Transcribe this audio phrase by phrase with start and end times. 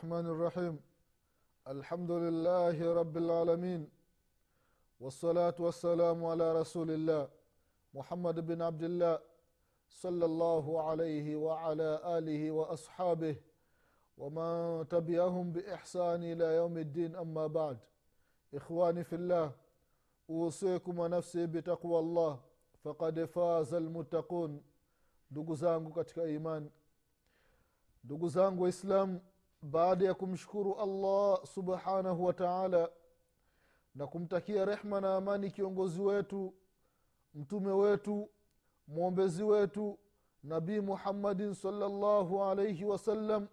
[0.00, 0.80] الرحمن الرحيم.
[1.68, 3.82] الحمد لله رب العالمين.
[5.00, 7.28] والصلاة والسلام على رسول الله
[7.94, 9.18] محمد بن عبد الله
[9.90, 13.36] صلى الله عليه وعلى آله وأصحابه
[14.18, 17.16] ومن تبعهم بإحسان إلى يوم الدين.
[17.16, 17.78] أما بعد
[18.54, 19.52] إخواني في الله
[20.30, 22.40] أوصيكم ونفسي بتقوى الله
[22.84, 24.62] فقد فاز المتقون.
[25.30, 26.70] ndugu zangu katika imani
[28.04, 29.20] ndugu zangu waislamu
[29.62, 32.90] baada ya kumshukuru allah subhanahu wa taala
[33.94, 36.54] na kumtakia rehma na amani kiongozi wetu
[37.34, 38.30] mtume wetu
[38.88, 39.98] mwombezi wetu
[40.42, 43.48] nabii muhammadin salllahu alaihi wasallam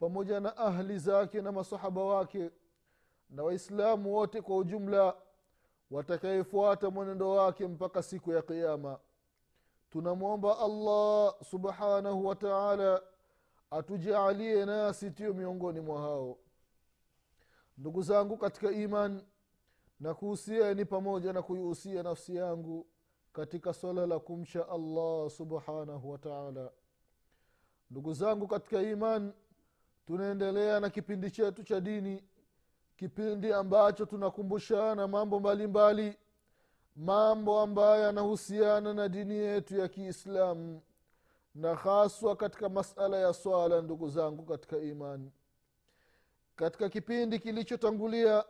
[0.00, 2.50] pamoja na ahli zake na masahaba wake
[3.30, 5.16] na waislamu wote kwa ujumla
[5.90, 8.98] watakayefuata mwenendo wake mpaka siku ya qiama
[9.90, 13.02] tunamwomba allah subhanahu wa taala
[13.70, 16.38] atujaalie nasi tiyo miongoni mwa hao.
[17.78, 19.22] Ndugu zangu katika iman
[20.00, 22.86] na kuhusieni pamoja na kuihusia nafsi yangu
[23.32, 26.70] katika swala la kumcha allah subhanahu wa taala.
[27.90, 29.32] Ndugu zangu katika iman
[30.06, 32.22] tunaendelea na kipindi chetu cha dini
[32.96, 36.18] kipindi ambacho tunakumbushana mambo mbalimbali mbali,
[36.96, 40.82] mambo ambayo yanahusiana na dini yetu ya kiislamu
[41.56, 45.32] na haswa katika masala ya swala ndugu zangu katika imani.
[46.56, 48.44] Katika kipindi kilichotangulia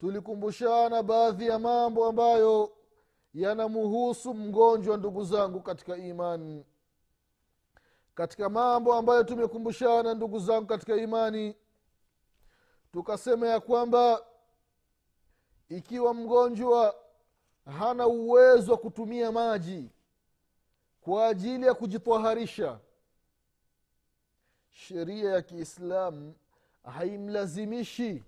[0.00, 2.72] tulikumbushana baadhi ya mambo ambayo
[3.34, 6.66] yanamuhusu mgonjwa ndugu zangu katika imani.
[8.14, 11.54] Katika mambo ambayo tumekumbushana ndugu zangu katika imani
[12.92, 14.24] tukasema ya kwamba
[15.68, 16.94] ikiwa mgonjwa
[17.78, 19.90] hana uwezo wa kutumia maji
[21.08, 22.78] kwa ajili ya kujitwaharisha.
[24.70, 26.34] Sheria ya kiislamu
[26.84, 28.24] haimlazimishi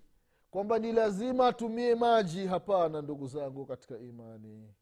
[0.50, 2.46] kwamba ni lazima atumie maji.
[2.46, 4.74] Hapana ndugu zangu katika imani.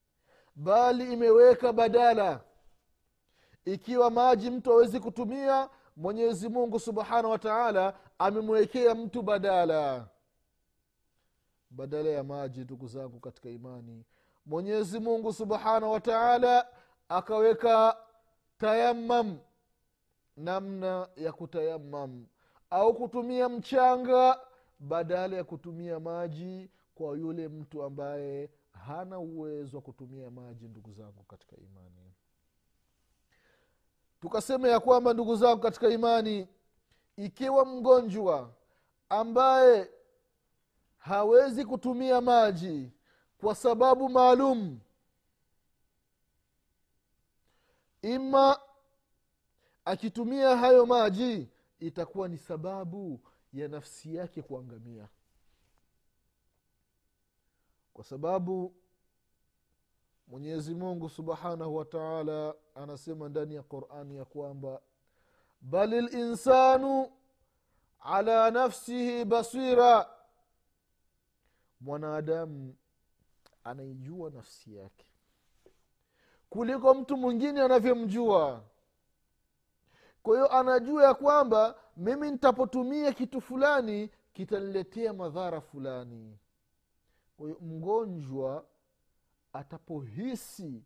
[0.57, 2.41] Bali imeweka badala.
[3.65, 10.09] Ikiwa maji mtu awezi kutumia mwenyezi mungu subhanahu wa taala amemwekea mtu badala.
[11.71, 14.05] Badala ya maji ndugu zangu katika imani
[14.47, 16.67] mwenyezi mungu subhanahu wa taala
[17.09, 17.97] akaweka
[18.59, 19.39] tayamam
[20.37, 22.27] namna ya kutayamam
[22.71, 24.41] au kutumia mchanga
[24.79, 31.23] badala ya kutumia maji kwa yule mtu ambaye hana uwezo wa kutumia maji ndugu zangu
[31.23, 32.13] katika imani.
[34.21, 36.49] Tukasema ya kwamba ndugu zangu katika imani
[37.17, 38.51] ikiwa mgonjwa
[39.09, 39.91] ambaye
[40.99, 42.93] hawezi kutumia maji
[43.41, 44.79] kwa sababu maalum
[48.03, 48.61] ima
[49.85, 51.49] akitumia hayo maji
[51.81, 53.21] itakuwa ni sababu
[53.53, 55.09] ya nafsi yake kuangamia.
[57.95, 58.75] Kwa sababu
[60.29, 64.81] mwenyezi mungu subhanahu wa taala anasema ndani ya qurani ya kwamba
[65.61, 67.13] bali linsanu
[68.01, 70.11] ala nafsihi basira.
[71.81, 72.77] Mwanadamu
[73.65, 75.07] anaijua nafsi yake
[76.51, 78.63] kuliko mtu mwingine anavyomjua
[80.23, 86.39] kwa hiyo anajua ya kwamba mimi nitapotumia kitu fulani kitaniletea madhara fulani.
[87.37, 88.65] Kwa hiyo mgonjwa
[89.53, 90.85] atapohisi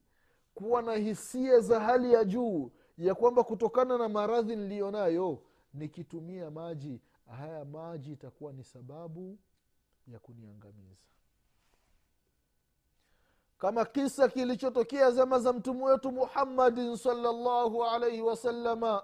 [0.54, 5.42] kuwa na hisia za hali ya juu ya kwamba kutokana na maradhi niliyo nayo
[5.74, 7.00] nikitumia maji
[7.38, 9.38] haya maji itakuwa ni sababu
[10.08, 11.06] ya kuniangamiza
[13.62, 19.02] kama kisa kilichotokea zama za mtume wetu muhammadin salllahu alaihi wasalama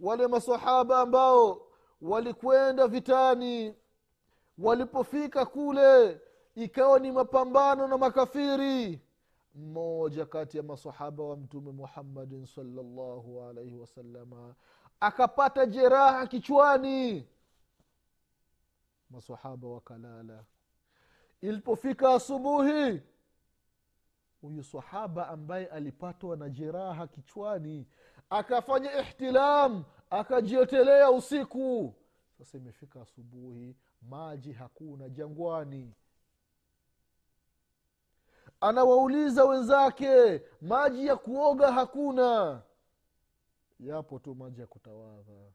[0.00, 1.66] wale masahaba ambao
[2.02, 3.74] walikwenda vitani
[4.58, 6.20] walipofika kule
[6.54, 9.00] ikawa ni mapambano na makafiri.
[9.54, 14.54] Mmoja kati ya masahaba wa mtume muhammadin salllahu alaihi wasalama
[15.00, 17.28] akapata jeraha kichwani.
[19.10, 20.44] Masahaba wakalala.
[21.40, 23.02] Ilipofika asubuhi
[24.40, 27.86] huyu sahaba ambaye alipatwa na jeraha kichwani
[28.30, 31.94] akafanya ihtilam akajiotelea usiku.
[32.38, 35.94] Sasa imefika asubuhi maji hakuna jangwani.
[38.60, 42.62] Anawauliza wenzake maji ya kuoga hakuna.
[43.80, 45.52] Yapo tu maji ya kutawadha.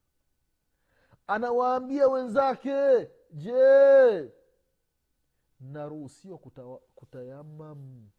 [1.27, 4.31] Anawaambia wenzake je
[5.59, 6.37] naruhusiwa
[6.95, 8.09] kutayamam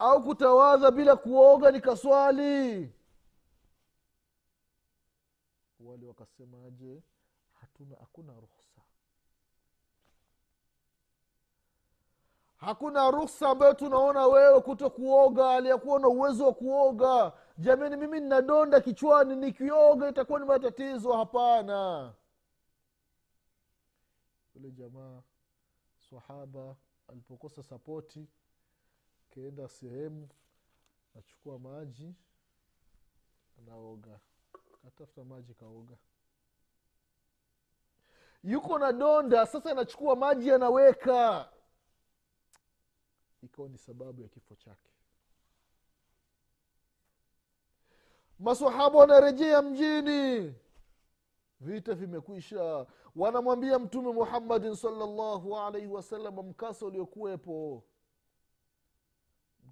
[0.00, 2.92] au kutawadha bila kuoga nikaswali
[5.80, 7.02] wale wakasemaje
[7.60, 8.80] hatuna hakuna ruhusa.
[12.56, 17.32] Hakuna ruhusa ambayo tunaona wewe kuto kuoga aliyakuwa na uwezo wa kuoga.
[17.58, 21.12] Jamani mimi nina donda kichwani nikioga itakuwa ni matatizo.
[21.12, 22.12] Hapana.
[24.54, 25.22] Yule jamaa
[26.10, 26.76] sahaba
[27.08, 28.28] alipokosa sapoti
[29.30, 30.28] kaenda sehemu
[31.14, 32.14] nachukua maji
[33.66, 34.20] naoga.
[34.82, 35.96] Katafuta maji kaoga.
[38.44, 41.48] Yuko na donda sasa anachukua maji anaweka.
[43.42, 44.90] Ikawa ni sababu ya kifo chake.
[48.38, 50.54] Masahaba wanarejea mjini.
[51.60, 52.86] Vita vimekwisha.
[53.16, 57.84] Wanamwambia mtume muhammadin salllahu alaihi wasallam mkasa uliokuwepo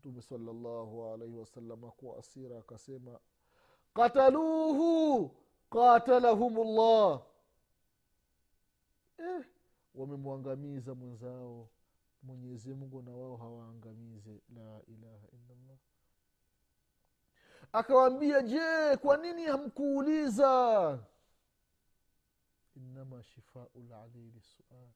[0.09, 3.21] mtume salllahu alaihi wasallam kwa asira akasema
[3.95, 5.31] qataluhu
[5.71, 7.23] qatalahum llah
[9.19, 9.45] eh,
[9.95, 11.69] wamemwangamiza mwenzao.
[12.23, 14.41] Mwenyezi mungu na wao hawaangamize.
[14.55, 15.79] La ilaha illallah.
[17.73, 20.99] Akawambia je kwa nini hamkuuliza?
[22.77, 24.89] Inama shifau lalili sual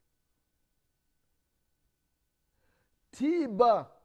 [3.10, 4.01] tiba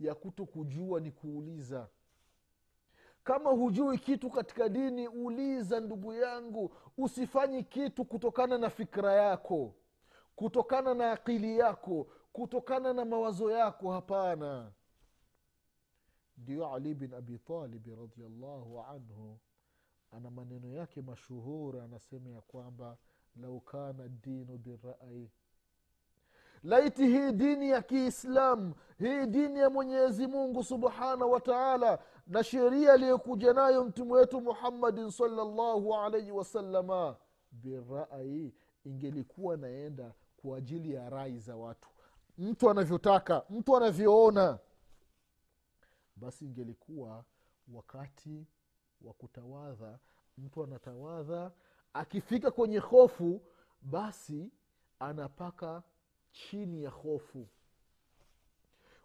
[0.00, 1.88] ya kuto kujua ni kuuliza.
[3.24, 9.74] Kama hujui kitu katika dini uliza ndugu yangu usifanyi kitu kutokana na fikra yako
[10.36, 14.72] kutokana na akili yako kutokana na mawazo yako hapana.
[16.36, 19.38] Ndio ali bin abitalibi radiallahu anhu
[20.10, 22.96] ana maneno yake mashuhuri anasema ya kwamba
[23.36, 25.30] lau kana dinu birai
[26.64, 32.92] laiti hii dini ya kiislamu hii dini ya mwenyezi mungu subhanahu wa taala na sheria
[32.92, 37.16] aliyokuja nayo mtume wetu muhammadin salllahu alaihi wasalama
[37.52, 41.88] birai ingelikuwa naenda kwa ajili ya rai za watu.
[42.38, 44.58] Mtu anavyotaka mtu anavyoona
[46.16, 47.24] basi ingelikuwa
[47.72, 48.46] wakati
[49.02, 49.98] wa kutawadha.
[50.38, 51.52] Mtu anatawadha
[51.92, 53.40] akifika kwenye hofu
[53.82, 54.50] basi
[54.98, 55.82] anapaka
[56.34, 57.46] chini ya hofu.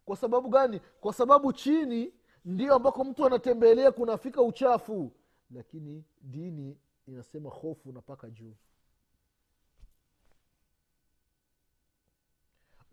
[0.05, 0.79] Kwa sababu gani?
[1.01, 2.13] Kwa sababu chini
[2.45, 5.11] ndio ambako mtu anatembelea kunafika uchafu.
[5.51, 6.77] Lakini dini
[7.07, 8.55] inasema hofu unapaka juu.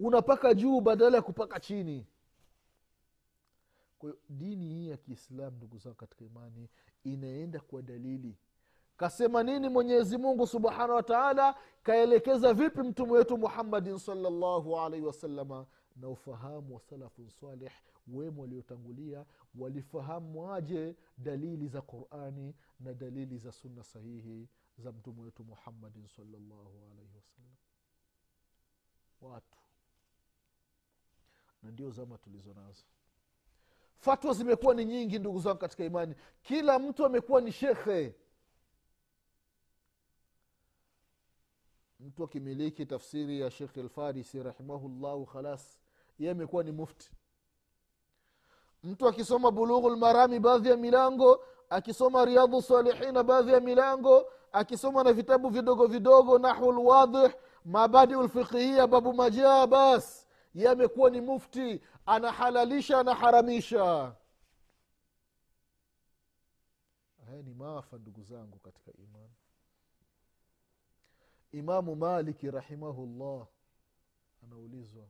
[0.01, 2.07] Unapaka juu badala ya kupaka chini.
[3.99, 6.69] Kwa hiyo dini hii ya kiislamu ndugu zangu katika imani
[7.05, 8.37] inaenda kwa dalili
[8.97, 15.67] kasema nini mwenyezi mungu subhanahu wa kaelekeza vipi mtume wetu muhammadin salllahu alaihi wasalama
[15.97, 17.71] na ufahamu wa salafun salih
[18.09, 25.45] wema waliotangulia walifahamu waje dalili za qurani na dalili za sunna sahihi za mtume wetu
[25.45, 27.57] muhammadin salllahu alaihi wasallam?
[29.21, 29.59] Watu.
[31.63, 32.85] Na ndio zama tulizo nazo.
[33.97, 36.15] Fatwa zimekuwa ni nyingi ndugu zangu katika imani.
[36.43, 38.15] Kila mtu amekuwa ni shekhe
[42.07, 45.79] mtu akimiliki tafsiri ya shekh lfarisi rahimahullahu khalas
[46.19, 47.11] ye amekuwa ni mufti.
[48.83, 55.13] Mtu akisoma bulughu lmarami baadhi ya milango akisoma riadhu salihina baadhi ya milango akisoma na
[55.13, 57.33] vitabu vidogo vidogo nahu lwadih
[57.65, 64.15] mabadiu lfiqhia babu majaa bas ye amekuwa ni mufti anahalalisha anaharamisha.
[67.27, 69.35] Haya ni maafa ndugu zangu katika imani
[71.59, 73.47] imamu maliki rahimahullah.
[74.43, 75.05] Anaulizwa.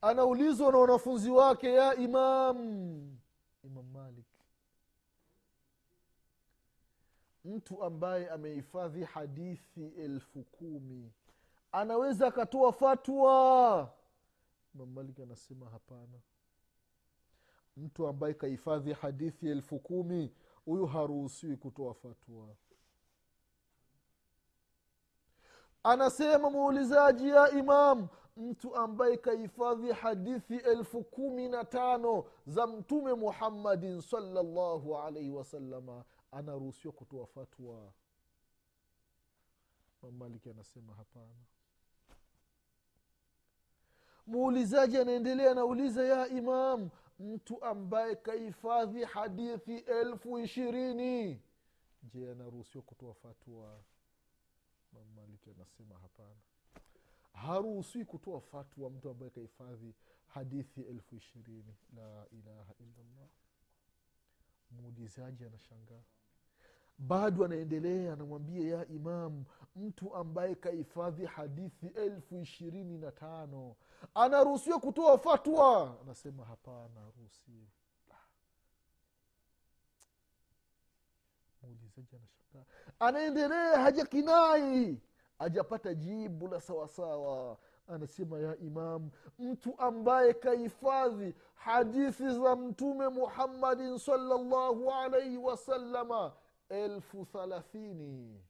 [0.00, 2.56] Anaulizwa na wanafunzi wake ya imam.
[3.64, 4.26] Imam malik.
[7.44, 11.12] Mtu ambaye amehifadhi hadithi elfu kumi
[11.72, 13.94] anaweza akatoa fatwa.
[14.74, 16.20] Imam malik anasema hapana.
[17.76, 22.56] Mtu ambaye kahifadhi hadithi elfu kumi huyu haruhusiwi kutoa fatwa
[25.84, 34.00] anasema muulizaji ya imam mtu ambaye kahifadhi hadithi elfu kumi na tano za mtume muhammadin
[34.00, 37.92] salllahu alaihi wasalama anaruhusiwa kutoa fatwa?
[40.02, 41.34] Mamaliki anasema hapana.
[44.26, 51.42] Muulizaji anaendelea anauliza ya imam mtu ambaye kahifadhi hadithi elfu ishirini
[52.02, 53.80] je anaruhusiwa kutoa fatwa
[55.00, 56.40] mamaliki anasema hapana.
[57.32, 59.94] Haruhusiwi kutoa fatwa mtu ambaye kahifadhi
[60.26, 61.74] hadithi elfu ishirini.
[61.96, 63.28] La ilaha illallah.
[64.70, 66.02] Muulizaji anashangaa.
[66.98, 69.44] Bado anaendelea anamwambia ya imamu
[69.76, 73.76] mtu ambaye kahifadhi hadithi elfu ishirini na tano
[74.14, 76.00] anaruhusiwa kutoa fatwa?
[76.00, 77.68] Anasema hapana haruhusiwi
[81.74, 82.64] muulizaji anashangaa
[82.98, 85.00] anaendelea hajakinai.
[85.38, 87.58] Hajapata jibu la sawasawa.
[87.86, 96.32] Anasema ya imam mtu ambaye kahifadhi hadithi za mtume muhammadin salllahu alaihi wasalama
[96.68, 98.40] elfu thalathini.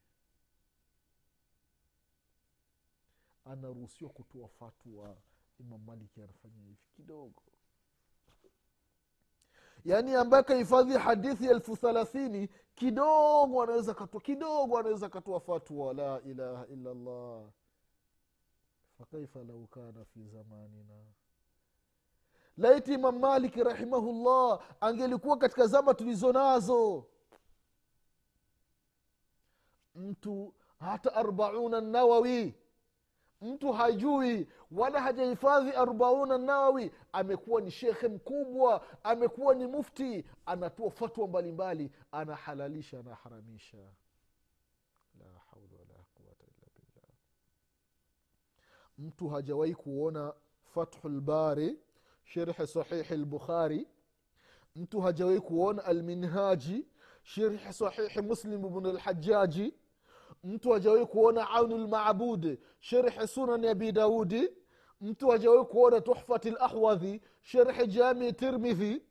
[3.45, 5.17] Anaruhusiwa kutoa fatwa.
[5.61, 7.43] Imam maliki anafanya hivi kidogo
[9.85, 16.67] yaani ambaye kahifadhi hadithi elfu thalathini kidogo anaweza katua kidogo anaweza katoa fatwa la ilaha
[16.67, 17.43] illa llah
[18.99, 20.95] fakaifa lau kana fi zamanina.
[22.57, 27.07] Laiti imam maliki rahimahullah angelikuwa katika zama tulizo nazo
[29.95, 32.55] mtu hata arbauna nawawi
[33.41, 40.25] mtu hajui wala hajahifadhi arbauna nawawi amekuwa ni shekhe mkubwa amekuwa ni mufti.
[40.47, 43.77] Anatoa fatwa mbalimbali anahalalisha anaharamisha.
[45.19, 47.11] La haula wala quwata illa billah.
[48.99, 50.35] Mtu hajawahi kuona
[50.75, 51.79] fathu lbari
[52.25, 53.89] sherhe sahihi lbukhari
[54.77, 56.87] mtu hajawahi kuona alminhaji
[57.23, 59.75] sherhe sahihi muslim bnu lhajaji
[60.45, 64.51] mtu hajawahi kuona aunu lmabud sherhe sunani abi daudi
[65.01, 69.03] mtu hajawahi kuona tuhfati lahwadhi sherhe jamii tirmidhi?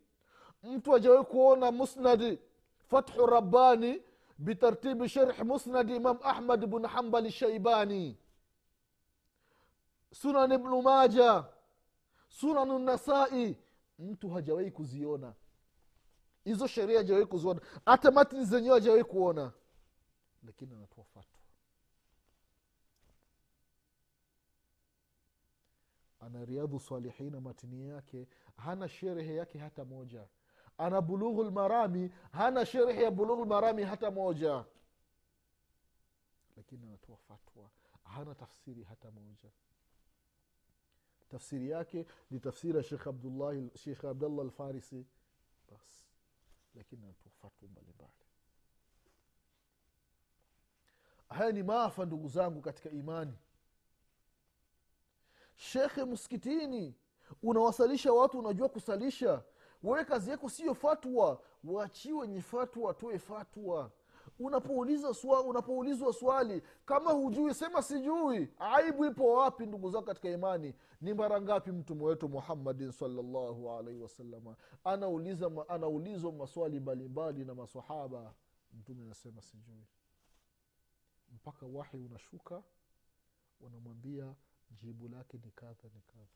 [0.63, 2.39] Mtu hajawahi kuona musnadi
[2.87, 4.01] fathu rabbani
[4.37, 8.17] bitartibi sherh musnadi imam ahmad bnu hambali shaibani
[10.11, 11.45] sunan ibnu maja
[12.27, 13.57] sunanu nasai
[13.99, 15.33] mtu hajawahi kuziona.
[16.43, 17.61] Hizo sheria hajawahi kuziona.
[17.85, 19.51] Hata matni zenyewe hajawahi kuona
[20.43, 21.39] lakini anatoa fatwa.
[26.19, 30.27] Ana riadhu salihina matini yake hana sherehe yake hata moja.
[30.77, 34.65] Ana bulughu lmarami hana sherehe ya bulughu lmarami hata moja.
[36.57, 37.69] Lakini anatoa fatwa
[38.03, 39.49] hana tafsiri hata moja.
[41.29, 45.05] Tafsiri yake ni tafsiri ya shekh abdallah alfarisi.
[45.71, 46.05] Bas.
[46.75, 48.22] Lakini anatoa fatwa mbalimbali
[51.33, 53.33] haya ni maafa ndugu zangu katika imani.
[55.55, 56.95] Shekhe msikitini
[57.43, 59.43] unawasalisha watu unajua kusalisha.
[59.83, 61.41] Wewe kazi yako siyo fatwa.
[61.63, 63.91] Waachie wenye fatwa watoe fatwa.
[64.39, 65.13] Unapouliza
[65.45, 68.49] unapoulizwa swali kama hujui sema sijui.
[68.59, 70.73] Aibu ipo wapi ndugu zako katika imani?
[71.01, 74.55] Ni mara ngapi mtume wetu muhammadin salllahu alaihi wasalama
[75.69, 78.33] anaulizwa maswali mbalimbali na masahaba
[78.73, 79.85] mtume anasema sijui
[81.33, 82.63] mpaka wahi unashuka
[83.61, 84.35] wanamwambia
[84.71, 86.27] jibu lake ni kadha ni kadha.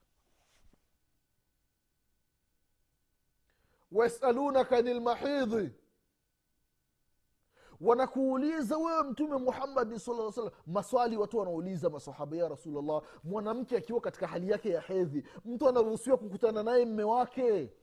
[3.91, 5.71] Wayasalunaka ni lmahidhi
[7.81, 14.27] wanakuuliza wewe mtume muhammadi saa salam maswali watu wanauliza masahaba ya rasulllah mwanamke akiwa katika
[14.27, 17.73] hali yake ya hedhi mtu anaruhusiwa kukutana naye mme wake?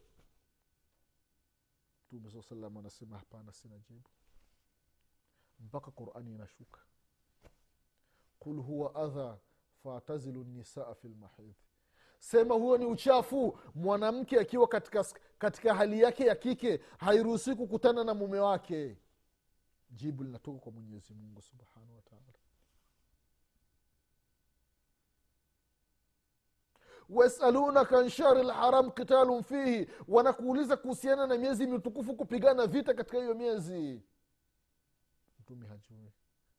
[2.06, 4.10] Mtume saa salam anasema hapana sina jibu.
[5.60, 6.80] Mpaka qurani inashuka
[8.44, 9.38] qul huwa adha
[9.82, 11.64] fatazilu nisaa fi lmahidhi
[12.18, 13.58] sema huo ni uchafu.
[13.74, 15.04] Mwanamke akiwa katika,
[15.38, 18.98] katika hali yake ya kike hairuhusi kukutana na mume wake.
[19.90, 22.32] Jibu linatoka kwa mwenyezi mungu subhanahu wataala
[27.08, 29.88] wayasalunaka an shahri lharam qitalun fihi.
[30.08, 34.02] Wanakuuliza kuhusiana na miezi mitukufu kupigana vita katika hiyo miezi.
[35.40, 36.12] Mtume hajui.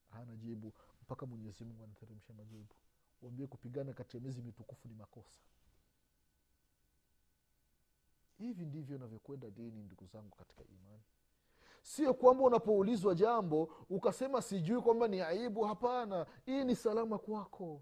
[0.09, 0.73] Hana jibu
[1.05, 2.73] mpaka mwenyezi mungu anateremsha majibu.
[3.21, 5.39] Wambie kupigana katika miezi mitukufu ni makosa.
[8.37, 11.03] Hivi ndivyo inavyokwenda dini ndugu zangu katika imani.
[11.81, 16.25] Sio kwamba unapoulizwa jambo ukasema sijui kwamba ni aibu hapana.
[16.45, 17.81] Hii ni salama kwako.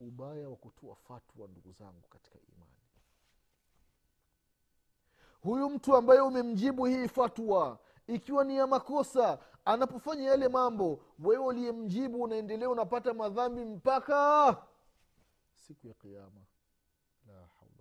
[0.00, 2.72] Ubaya wa kutoa fatwa ndugu zangu katika imani.
[5.40, 12.22] Huyu mtu ambaye umemjibu hii fatwa ikiwa ni ya makosa anapofanya yale mambo wewe uliyemjibu
[12.22, 14.56] unaendelea unapata madhambi mpaka
[15.54, 16.40] siku ya kiama
[17.26, 17.76] la haula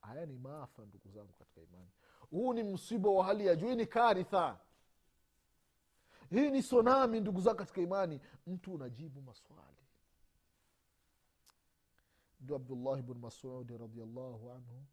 [0.00, 1.90] haya ni maafa ndugu zangu katika imani.
[2.30, 4.58] Huu ni msiba wa hali ya juu hii ni karitha.
[6.30, 8.20] Hii ni sonami ndugu zangu katika imani.
[8.46, 9.86] Mtu unajibu maswali.
[12.40, 14.84] Ndio abdullahi bnu masudi radiallahu anhu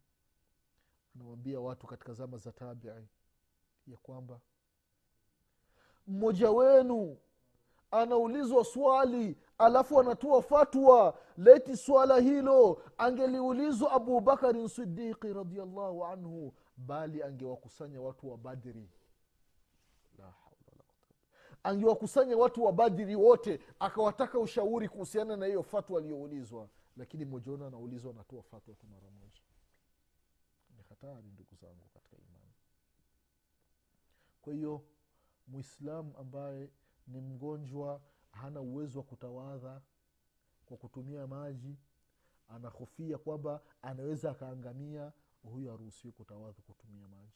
[1.14, 2.88] anawambia watu katika zama za tabii
[3.86, 4.40] ya kwamba
[6.06, 7.16] mmoja wenu.
[7.90, 11.18] Anaulizwa swali alafu anatoa fatwa.
[11.36, 18.88] Leti swala hilo angeliulizwa abubakarin sidiqi radiallahu anhu bali angewakusanya watu wa badri.
[21.62, 26.68] Angewakusanya watu wa badri wote akawataka ushauri kuhusiana na hiyo fatwa aliyoulizwa.
[26.96, 29.40] Lakini mmoja wenu anaulizwa anatoa fatwa tu mara moja.
[30.76, 32.52] Ni hatari ndugu zangu katika imani.
[34.42, 34.82] Kwa hiyo
[35.46, 36.70] mwislamu ambaye
[37.06, 39.80] ni mgonjwa hana uwezo wa kutawadha
[40.66, 41.76] kwa kutumia maji
[42.48, 47.32] anahofia kwamba anaweza akaangamia huyo haruhusiwi kutawadha kutumia maji.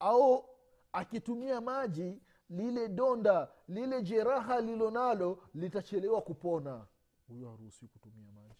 [0.00, 0.44] Au
[0.92, 6.86] akitumia maji lile donda lile jeraha lilo nalo litachelewa kupona
[7.28, 8.54] huyo haruhusiwi kutumia maji.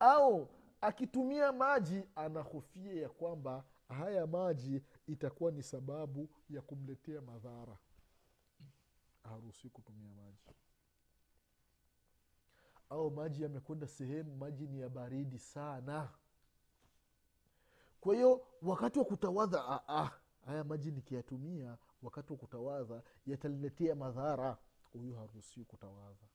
[0.00, 0.48] Au
[0.80, 7.76] akitumia maji anahofia ya kwamba haya maji itakuwa ni sababu ya kumletea madhara.
[9.22, 10.54] Haruhusiwi kutumia maji.
[12.90, 16.08] Au maji yamekwenda sehemu maji ni ya baridi sana.
[18.00, 20.10] Kwa hiyo wakati wa kutawadha ah, ah,
[20.46, 24.58] haya maji nikiyatumia wakati wa kutawadha yataniletea madhara.
[24.92, 26.26] Huyu haruhusiwi kutawadha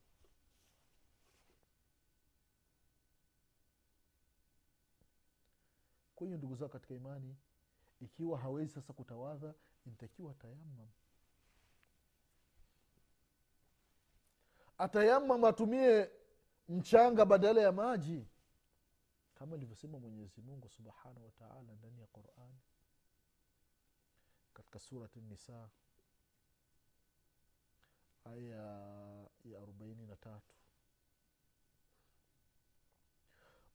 [6.15, 7.35] kwa hiyo ndugu zao katika imani.
[8.01, 9.53] Ikiwa hawezi sasa kutawadha
[9.85, 10.87] inatakiwa tayamam
[14.77, 16.09] atayamam atumie
[16.69, 18.27] mchanga badala ya maji.
[19.35, 22.59] Kama ilivyosema mwenyezi mungu subhanahu wataala ndani ya qurani
[24.53, 25.69] katika surati nisa
[28.25, 28.55] aya
[29.43, 30.54] ya arobaini na tatu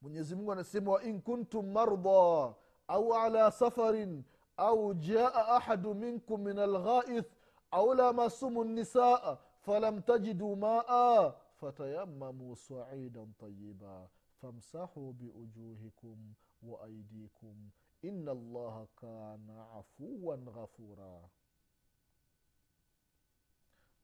[0.00, 2.54] mwenyezi mungu anasema wain kuntum marda
[2.88, 4.24] au ala safarin
[4.56, 7.32] au jaa ahadu minkum min alghaith
[7.70, 14.08] au lamasumu nisaa falam tajidu maa fatayamamu saidan tayiba
[14.40, 17.70] famsahu biujuhikum waaidikum
[18.02, 21.20] ina allaha kana afuwan ghafura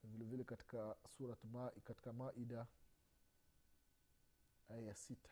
[0.03, 2.67] vilevile katika surat ma, katika maida
[4.69, 5.29] aya ya sita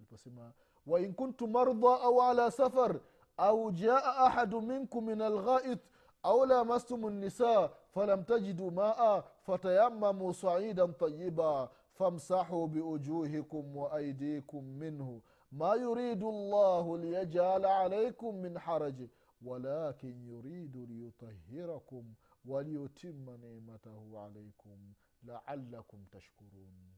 [0.00, 0.52] البسمة
[0.86, 3.00] وإن كنت مرضى أو على سفر
[3.40, 5.78] أو جاء أحد منكم من الغائط
[6.24, 15.22] أو لامستم النساء فلم تجدوا ماء فتيمموا صعيدا طيبا فامسحوا بوجوهكم وأيديكم منه.
[15.52, 19.08] ما يريد الله ليجعل عليكم من حرج
[19.42, 22.04] ولكن يريد ليطهركم
[22.44, 24.78] وليتم نعمته عليكم
[25.24, 26.97] لعلكم تشكرون.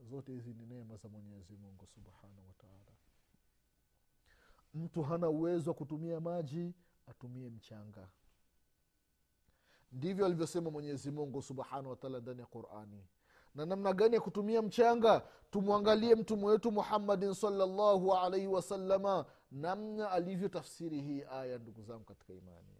[0.00, 2.96] Zote hizi ni neema za mwenyezi mungu subhanahu wataala
[4.74, 6.74] mtu hana uwezo wa kutumia maji
[7.06, 8.08] atumie mchanga.
[9.92, 13.04] Ndivyo alivyosema mwenyezi mungu subhanahu wataala ndani ya qurani.
[13.54, 15.28] Na namna gani ya kutumia mchanga?
[15.50, 22.76] Tumwangalie mtume wetu muhammadin salllahu alaihi wasalama namna alivyotafsiri hii aya ndugu zangu katika imani.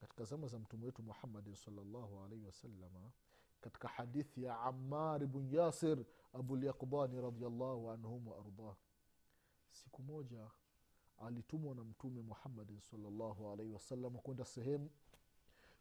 [0.00, 3.12] Katika zama za mtume wetu muhammadin salllahu alaihi wasalama
[3.60, 5.98] katika hadithi ya amar bn yasir
[6.32, 8.74] abulyaqbani radiallahu anhum waardah
[9.70, 10.50] siku moja
[11.26, 14.90] alitumwa na mtume muhammadin salllahu alaihi wasalama kwenda sehemu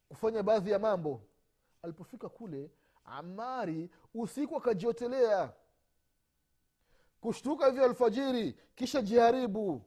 [0.10, 1.22] kufanya baadhi ya mambo.
[1.82, 2.72] Alipofika kule
[3.06, 5.54] amari usiku akajiotelea
[7.22, 9.82] kushtuka hivyo alfajiri kisha jiharibu.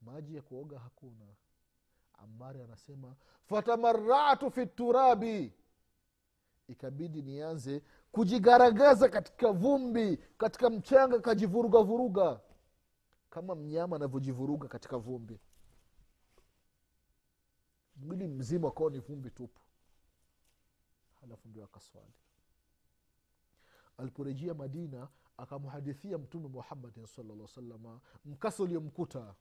[0.00, 1.26] Maji ya kuoga hakuna.
[2.12, 5.52] Amari anasema fatamaratu fi turabi
[6.68, 12.40] ikabidi nianze kujigaragaza katika vumbi katika mchanga kajivuruga vuruga
[13.30, 15.40] kama mnyama anavyojivuruga katika vumbi.
[17.96, 19.60] Mwili mzima kwao ni vumbi tupu.
[21.20, 22.12] Halafu ndio akaswali.
[23.98, 29.34] Aliporejea madina akamhadithia mtume muhammadin salllah salama mkasa uliomkuta.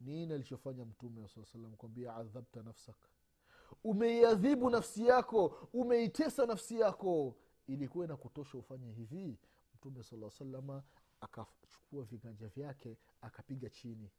[0.00, 2.96] Nini alichofanya mtume saa salam kwambia adhabta nafsak
[3.84, 9.38] umeiadhibu nafsi yako umeitesa nafsi yako ilikuwa na kutosha ufanye hivi?
[9.74, 10.82] Mtume sala salama
[11.20, 14.10] akachukua viganja vyake akapiga chini.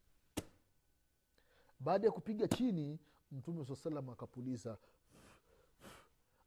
[1.80, 2.98] Baada ya kupiga chini
[3.32, 4.78] mtume saa salama akapuliza.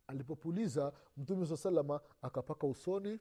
[0.08, 3.20] Alipopuliza mtume saa salama akapaka usoni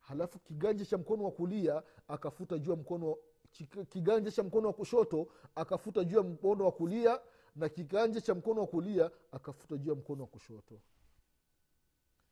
[0.00, 3.16] halafu kiganja cha mkono wa kulia akafuta juu ya mkono
[3.88, 7.20] kiganja cha mkono wa kushoto akafuta juu ya mkono wa kulia
[7.54, 10.80] na kiganja cha mkono wa kulia akafuta juu ya mkono wa kushoto.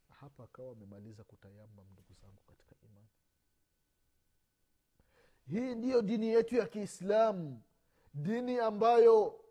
[0.09, 3.09] Hapa akawa amemaliza kutayamam ndugu zangu katika imani.
[5.47, 7.63] Hii ndiyo dini yetu ya kiislamu.
[8.15, 9.45] Dini ambayo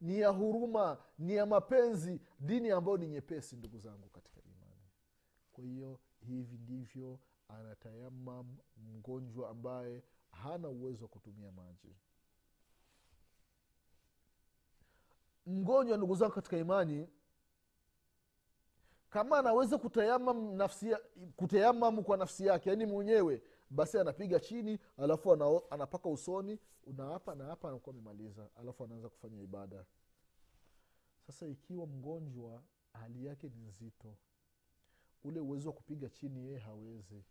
[0.00, 4.82] ni ya huruma ni ya mapenzi dini ambayo ni nyepesi ndugu zangu katika imani.
[5.52, 11.96] Kwa hiyo hivi ndivyo anatayamam mgonjwa ambaye hana uwezo wa kutumia maji
[15.46, 17.08] mgonjwa ndugu zangu katika imani
[19.10, 20.54] kama anaweza kutayamam
[20.90, 21.00] ya-
[22.04, 27.94] kwa nafsi yake yaani mwenyewe basi anapiga chini alafu ana, anapaka usoni unaapa naapa anakuwa
[27.94, 29.84] amemaliza alafu anaanza kufanya ibada.
[31.26, 34.16] Sasa ikiwa mgonjwa hali yake ni nzito
[35.24, 37.24] ule uwezo wa kupiga chini yeye hawezi.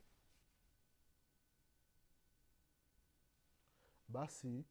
[4.08, 4.66] Basi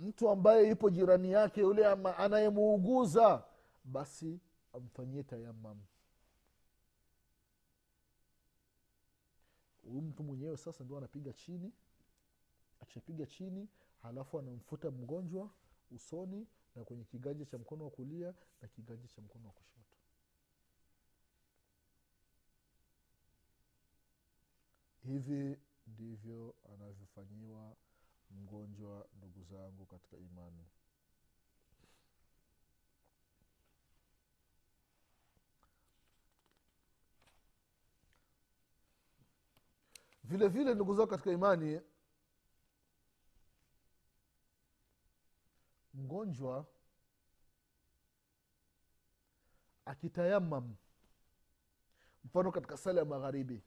[0.00, 1.86] mtu ambaye yupo jirani yake yule
[2.16, 3.44] anayemuuguza
[3.84, 4.40] basi
[4.72, 5.82] amfanyie tayamamu
[9.82, 11.72] huyu mtu mwenyewe sasa ndio anapiga chini
[12.80, 13.68] akishapiga chini
[14.02, 15.50] halafu anamfuta mgonjwa
[15.90, 19.96] usoni na kwenye kiganja cha mkono wa kulia na kiganja cha mkono wa kushoto.
[25.02, 27.76] Hivi ndivyo anavyofanyiwa
[28.30, 30.64] mgonjwa ndugu zangu katika imani.
[40.24, 41.80] Vile vile ndugu zangu katika imani
[45.94, 46.66] mgonjwa
[49.84, 50.76] akitayamam
[52.24, 53.62] mfano katika sala ya magharibi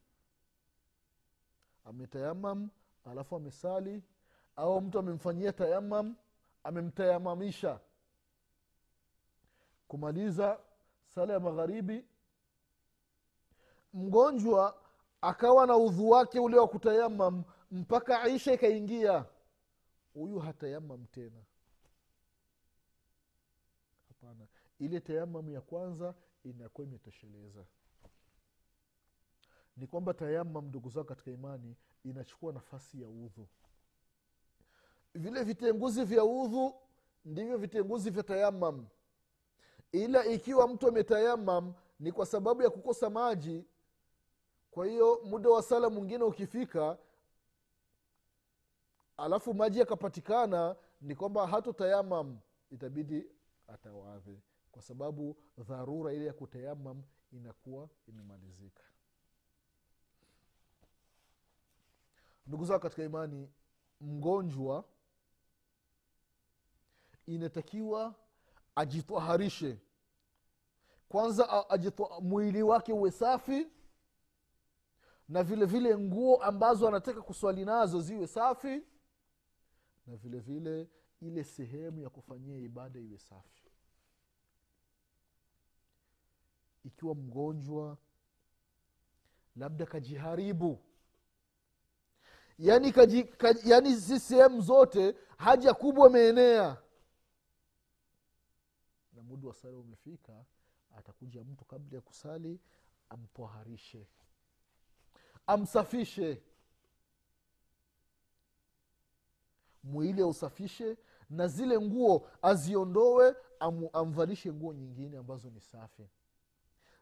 [1.86, 2.70] ametayamam
[3.06, 4.04] alafu amesali
[4.56, 6.16] au mtu amemfanyia tayamam
[6.64, 7.80] amemtayamamisha.
[9.88, 10.60] Kumaliza
[11.08, 12.06] sala ya magharibi
[13.94, 14.82] mgonjwa
[15.22, 19.26] akawa na udhu wake ule wa kutayamam mpaka aisha ikaingia.
[20.14, 21.44] Huyu hatayamam tena.
[24.08, 24.48] Hapana.
[24.80, 27.66] Ile tayamam ya kwanza inakuwa imetosheleza.
[29.78, 33.48] Ni kwamba tayamam ndugu zao katika imani inachukua nafasi ya udhu
[35.16, 36.76] vile vitenguzi vya udhu
[37.26, 38.88] ndivyo vitenguzi vya tayamam
[39.92, 43.66] ila ikiwa mtu ametayamam ni kwa sababu ya kukosa maji.
[44.72, 46.98] Kwa hiyo muda wa sala mwingine ukifika
[49.18, 52.40] alafu maji yakapatikana ni kwamba hato tayamam
[52.72, 53.26] itabidi
[53.68, 54.40] atawadhe
[54.72, 58.84] kwa sababu dharura ile ya kutayamam inakuwa imemalizika.
[62.48, 63.50] Ndugu zao katika imani
[64.02, 64.86] mgonjwa
[67.26, 68.16] inatakiwa
[68.76, 69.78] ajitwaharishe.
[71.10, 73.68] Kwanza ajitwa, mwili wake uwe safi
[75.30, 78.82] na vile vile nguo ambazo anataka kuswali nazo ziwe safi
[80.08, 80.90] na vile vile
[81.22, 83.64] ile sehemu ya kufanyia ibada iwe safi.
[86.84, 87.98] Ikiwa mgonjwa
[89.56, 90.80] labda kajiharibu.
[92.60, 93.26] Yaani kaji,
[93.66, 96.66] yani si sehemu zote haja kubwa imeenea.
[96.66, 96.83] na
[99.34, 100.46] muda wa sala umefika
[100.98, 102.60] atakuja mtu kabla ya kusali
[103.10, 104.08] amtwaharishe
[105.48, 106.42] amsafishe.
[109.84, 110.98] Mwili ausafishe
[111.30, 116.08] na zile nguo aziondoe am, amvalishe nguo nyingine ambazo ni safi.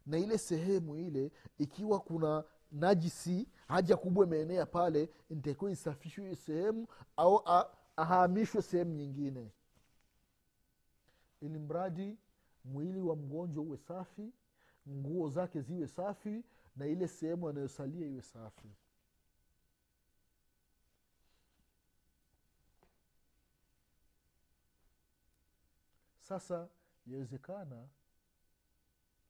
[0.05, 6.87] Na ile sehemu ile ikiwa kuna najisi haja kubwa imeenea pale ntakiwa isafishwe hiyo sehemu
[7.17, 7.41] au
[7.95, 9.51] ahamishwe sehemu nyingine
[11.41, 12.17] ili mradi
[12.65, 14.31] mwili wa mgonjwa uwe safi
[14.89, 16.43] nguo zake ziwe safi
[16.75, 18.69] na ile sehemu anayosalia iwe safi.
[26.19, 26.69] Sasa
[27.07, 27.87] yawezekana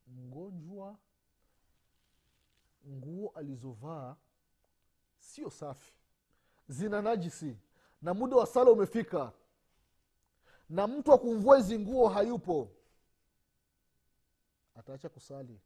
[0.08, 0.98] mgonjwa
[2.88, 4.16] nguo alizovaa
[5.20, 5.94] sio safi.
[6.68, 7.58] Zina najisi
[8.02, 9.34] na muda wa sala umefika
[10.72, 11.12] na mtu
[11.48, 12.72] wa hizi nguo hayupo
[14.76, 15.62] ataacha kusali.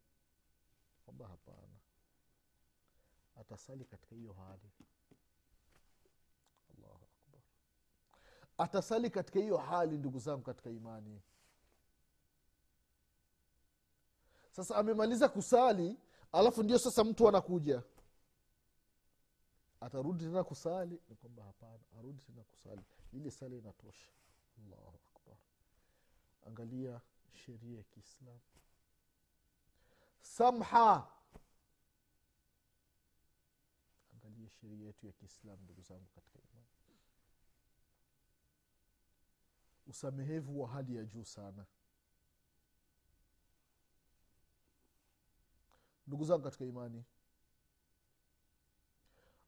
[1.06, 1.78] Kwamba hapana.
[3.36, 4.72] Atasali katika hiyo hali.
[6.78, 7.42] Allahu akbar.
[8.58, 11.22] Atasali katika hiyo hali ndugu zangu katika imani.
[14.52, 15.98] Sasa amemaliza kusali
[16.32, 17.84] alafu ndio sasa mtu anakuja.
[19.82, 21.02] Atarudi tena kusali?
[21.10, 22.82] Ni kwamba hapana arudi tena kusali.
[23.14, 24.12] Ile sali inatosha
[24.58, 25.38] allahu akbar.
[26.48, 27.02] Angalia
[27.34, 28.40] sheria ya kiislamu.
[30.22, 31.08] Samha.
[34.14, 36.66] Angalia sheria yetu ya kiislamu ndugu zangu katika imani.
[39.88, 41.66] Usamehevu wa hali ya juu sana.
[46.08, 47.04] Ndugu zangu katika imani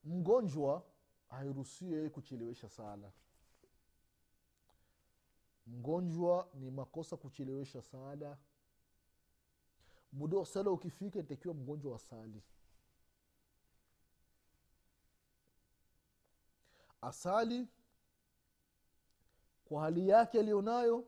[0.03, 0.85] mgonjwa
[1.29, 3.11] hairuhusiwi kuchelewesha sala
[5.67, 8.37] mgonjwa ni makosa kuchelewesha sala
[10.13, 12.41] muda wa sala ukifika itakiwa mgonjwa wa sali
[17.01, 17.67] asali
[19.65, 21.07] kwa hali yake aliyonayo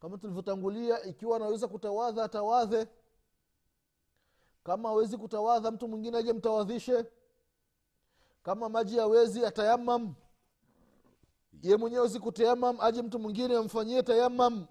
[0.00, 2.88] kama tulivyotangulia ikiwa anaweza kutawadha atawadhe.
[4.64, 7.04] Kama awezi kutawadha mtu mwingine aje mtawadhishe.
[8.42, 10.14] Kama maji awezi atayamam
[11.64, 14.66] ye mwenyewe awezi kutayamam aje mtu mwingine amfanyie tayamam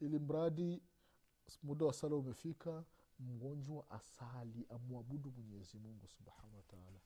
[0.00, 0.82] ili mradi
[1.62, 2.84] muda wa sala umefika
[3.18, 6.98] mgonjwa asali amwabudu mwenyezi mungu subhanahu wataala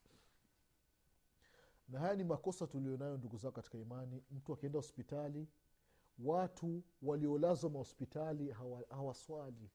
[1.89, 4.23] na haya ni makosa tulionayo ndugu zao katika imani.
[4.31, 5.47] Mtu akienda hospitali
[6.19, 8.51] watu waliolazwa mahospitali
[8.89, 9.69] hawaswali.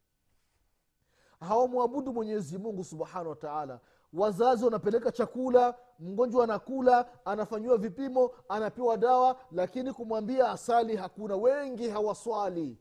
[1.40, 3.80] Hawa hawamwabudu mwenyezi mungu subhanahu wataala
[4.12, 11.36] wazazi wanapeleka chakula mgonjwa anakula anafanyiwa vipimo anapewa dawa lakini kumwambia asali hakuna.
[11.36, 12.78] Wengi hawaswali.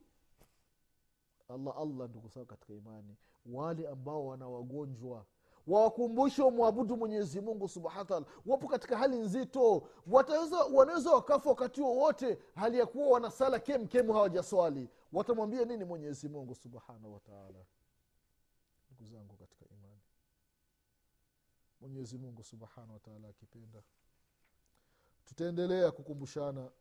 [1.49, 3.15] Allah allah ndugu zao katika imani.
[3.45, 5.25] Wale ambao wana wagonjwa
[5.67, 7.69] wawakumbushe wamwabudu mwenyezi mungu
[8.45, 9.87] wapo katika hali nzito.
[10.73, 14.89] Wanaweza wakafa wakati wowote hali ya kuwa wanasala kemkemu hawajaswali.
[15.13, 17.65] Watamwambia nini mwenyezi mungu subhanahu wataala
[18.91, 19.80] ndugu zangu katika imani
[21.81, 23.83] mwenyezi mungu subhanahu wataala akipenda.
[25.25, 26.71] Tutaendelea kukumbushana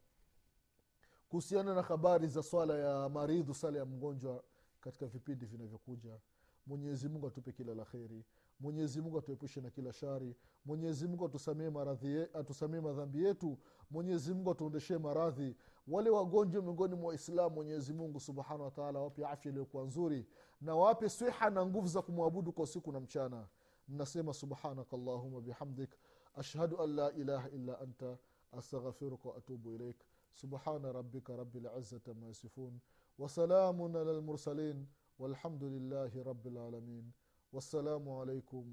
[1.28, 4.44] kuhusiana na habari za swala ya maridhu sala ya mgonjwa
[4.80, 6.18] katika vipindi vinavyokuja.
[6.66, 8.24] Mwenyezi mungu atupe kila la kheri.
[8.60, 10.36] Mwenyezi mungu atuepushe na kila shari.
[10.64, 13.58] Mwenyezi mungu atusamee maradhi atusamee madhambi yetu.
[13.90, 15.56] Mwenyezi mungu atuondeshee maradhi.
[15.88, 20.26] Wale wagonjwa miongoni mwa waislamu mwenyezi mungu subhanahu wataala wape afya iliyokuwa nzuri
[20.60, 23.46] na wape swiha na nguvu za kumwabudu kwa usiku na mchana
[23.90, 25.90] nasema subhanaka allahuma bihamdik
[26.34, 28.18] ashhadu an la ilaha illa anta
[28.52, 29.96] astaghfiruka waatubu ilaik
[30.34, 32.80] subhana rabika rabi lizati ama yasifun
[33.18, 34.86] wasalamun ala lmursalin
[35.20, 37.12] والحمد لله رب العالمين
[37.52, 38.64] والسلام عليكم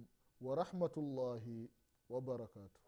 [0.41, 1.67] ورحمة الله
[2.09, 2.81] وبركاته